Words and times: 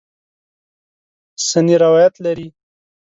سنې 1.47 1.75
روایت 1.83 2.13
لري. 2.25 2.47